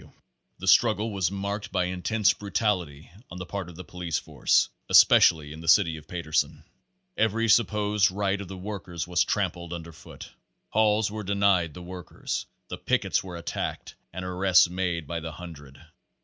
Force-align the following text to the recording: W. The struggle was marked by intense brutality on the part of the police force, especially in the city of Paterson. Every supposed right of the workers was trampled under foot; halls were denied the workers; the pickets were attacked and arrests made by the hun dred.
W. 0.01 0.19
The 0.57 0.67
struggle 0.67 1.11
was 1.11 1.29
marked 1.29 1.71
by 1.71 1.85
intense 1.85 2.33
brutality 2.33 3.11
on 3.29 3.37
the 3.37 3.45
part 3.45 3.69
of 3.69 3.75
the 3.75 3.83
police 3.83 4.17
force, 4.17 4.67
especially 4.89 5.53
in 5.53 5.61
the 5.61 5.67
city 5.67 5.95
of 5.95 6.07
Paterson. 6.07 6.63
Every 7.15 7.47
supposed 7.47 8.09
right 8.09 8.41
of 8.41 8.47
the 8.47 8.57
workers 8.57 9.07
was 9.07 9.23
trampled 9.23 9.73
under 9.73 9.91
foot; 9.93 10.31
halls 10.69 11.11
were 11.11 11.23
denied 11.23 11.75
the 11.75 11.83
workers; 11.83 12.47
the 12.67 12.79
pickets 12.79 13.23
were 13.23 13.37
attacked 13.37 13.93
and 14.11 14.25
arrests 14.25 14.67
made 14.67 15.05
by 15.05 15.19
the 15.19 15.33
hun 15.33 15.53
dred. 15.53 15.85